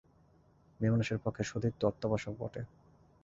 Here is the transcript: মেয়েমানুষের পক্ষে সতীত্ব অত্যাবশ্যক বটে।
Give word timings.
মেয়েমানুষের 0.79 1.19
পক্ষে 1.23 1.43
সতীত্ব 1.43 1.81
অত্যাবশ্যক 1.87 2.33
বটে। 2.39 2.61